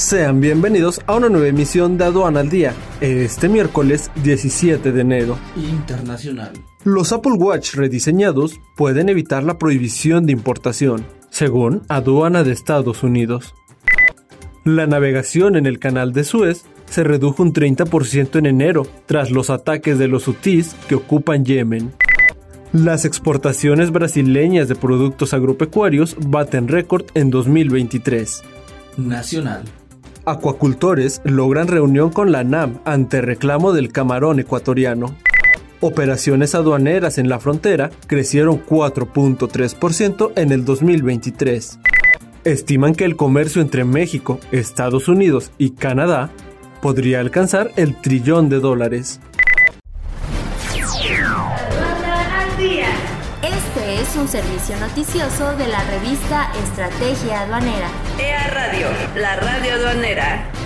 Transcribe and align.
Sean 0.00 0.40
bienvenidos 0.40 0.98
a 1.06 1.16
una 1.16 1.28
nueva 1.28 1.48
emisión 1.48 1.98
de 1.98 2.04
Aduana 2.06 2.40
al 2.40 2.48
Día, 2.48 2.74
este 3.02 3.50
miércoles 3.50 4.10
17 4.24 4.92
de 4.92 5.00
enero. 5.02 5.38
Internacional. 5.56 6.52
Los 6.84 7.12
Apple 7.12 7.34
Watch 7.34 7.74
rediseñados 7.74 8.62
pueden 8.76 9.10
evitar 9.10 9.44
la 9.44 9.58
prohibición 9.58 10.24
de 10.24 10.32
importación, 10.32 11.04
según 11.28 11.82
Aduana 11.88 12.44
de 12.44 12.52
Estados 12.52 13.02
Unidos. 13.02 13.54
La 14.64 14.86
navegación 14.86 15.54
en 15.54 15.66
el 15.66 15.78
canal 15.78 16.14
de 16.14 16.24
Suez 16.24 16.64
se 16.86 17.04
redujo 17.04 17.42
un 17.42 17.52
30% 17.52 18.38
en 18.38 18.46
enero 18.46 18.86
tras 19.04 19.30
los 19.30 19.50
ataques 19.50 19.98
de 19.98 20.08
los 20.08 20.26
hutíes 20.26 20.76
que 20.88 20.94
ocupan 20.94 21.44
Yemen. 21.44 21.92
Las 22.72 23.04
exportaciones 23.04 23.90
brasileñas 23.90 24.66
de 24.66 24.76
productos 24.76 25.34
agropecuarios 25.34 26.16
baten 26.18 26.68
récord 26.68 27.04
en 27.12 27.28
2023. 27.28 28.42
Nacional. 28.96 29.64
Acuacultores 30.24 31.22
logran 31.24 31.68
reunión 31.68 32.10
con 32.10 32.30
la 32.30 32.44
NAM 32.44 32.80
ante 32.84 33.20
reclamo 33.20 33.72
del 33.72 33.90
camarón 33.90 34.38
ecuatoriano. 34.40 35.14
Operaciones 35.80 36.54
aduaneras 36.54 37.16
en 37.16 37.28
la 37.28 37.38
frontera 37.38 37.90
crecieron 38.06 38.64
4.3% 38.64 40.32
en 40.36 40.52
el 40.52 40.64
2023. 40.64 41.78
Estiman 42.44 42.94
que 42.94 43.04
el 43.04 43.16
comercio 43.16 43.62
entre 43.62 43.84
México, 43.84 44.38
Estados 44.52 45.08
Unidos 45.08 45.52
y 45.56 45.70
Canadá 45.70 46.30
podría 46.82 47.20
alcanzar 47.20 47.70
el 47.76 47.96
trillón 47.96 48.48
de 48.48 48.60
dólares. 48.60 49.20
Este 53.42 54.00
es 54.02 54.16
un 54.16 54.28
servicio 54.28 54.76
noticioso 54.78 55.56
de 55.56 55.66
la 55.68 55.82
revista 55.84 56.50
Estrategia 56.62 57.42
Aduanera. 57.42 57.88
La 59.16 59.34
radio 59.34 59.74
aduanera. 59.74 60.59